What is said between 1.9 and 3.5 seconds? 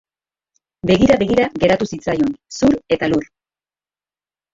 zitzaion, zur eta lur.